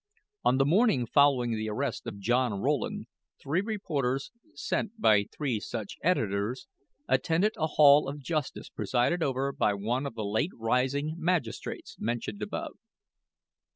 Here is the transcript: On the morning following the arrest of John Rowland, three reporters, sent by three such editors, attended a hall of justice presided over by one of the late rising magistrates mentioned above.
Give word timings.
On 0.43 0.57
the 0.57 0.65
morning 0.65 1.05
following 1.05 1.51
the 1.51 1.69
arrest 1.69 2.07
of 2.07 2.17
John 2.17 2.59
Rowland, 2.59 3.05
three 3.39 3.61
reporters, 3.61 4.31
sent 4.55 4.99
by 4.99 5.25
three 5.25 5.59
such 5.59 5.95
editors, 6.01 6.65
attended 7.07 7.53
a 7.55 7.67
hall 7.67 8.09
of 8.09 8.17
justice 8.17 8.67
presided 8.69 9.21
over 9.21 9.51
by 9.51 9.75
one 9.75 10.07
of 10.07 10.15
the 10.15 10.25
late 10.25 10.53
rising 10.57 11.13
magistrates 11.19 11.97
mentioned 11.99 12.41
above. 12.41 12.77